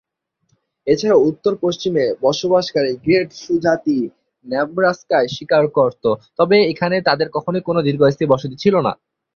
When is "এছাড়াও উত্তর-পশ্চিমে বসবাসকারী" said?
0.87-2.91